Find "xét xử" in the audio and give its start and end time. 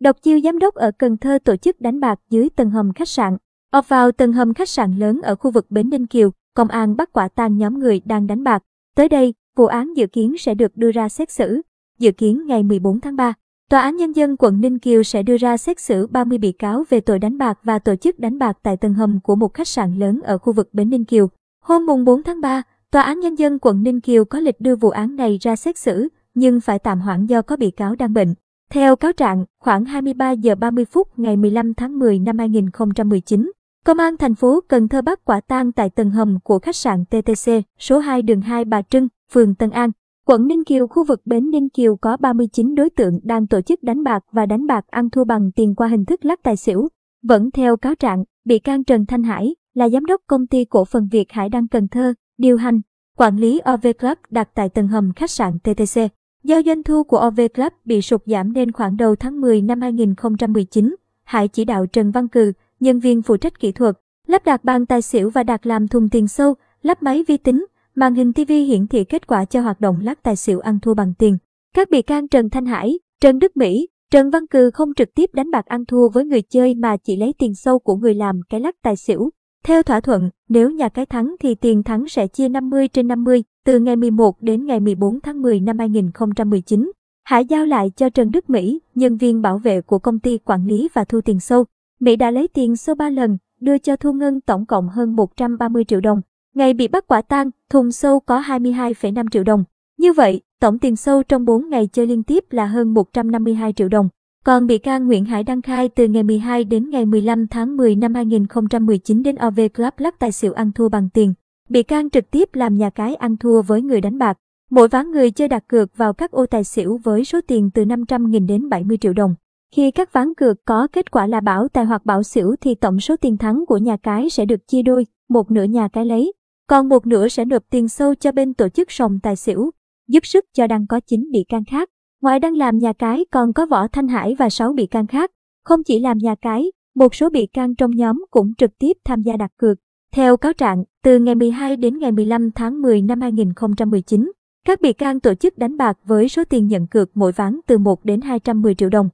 11.08-11.60, 15.56-16.06, 25.56-26.08